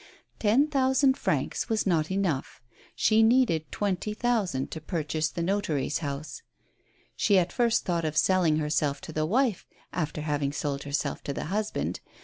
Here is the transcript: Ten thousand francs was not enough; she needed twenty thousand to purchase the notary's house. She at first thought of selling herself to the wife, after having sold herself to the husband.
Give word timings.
Ten 0.39 0.65
thousand 0.67 1.15
francs 1.15 1.69
was 1.69 1.85
not 1.85 2.09
enough; 2.09 2.59
she 2.95 3.21
needed 3.21 3.71
twenty 3.71 4.15
thousand 4.15 4.71
to 4.71 4.81
purchase 4.81 5.29
the 5.29 5.43
notary's 5.43 5.99
house. 5.99 6.41
She 7.15 7.37
at 7.37 7.53
first 7.53 7.85
thought 7.85 8.03
of 8.03 8.17
selling 8.17 8.55
herself 8.55 8.99
to 9.01 9.13
the 9.13 9.27
wife, 9.27 9.67
after 9.93 10.21
having 10.21 10.53
sold 10.53 10.85
herself 10.85 11.21
to 11.25 11.33
the 11.33 11.45
husband. 11.53 11.99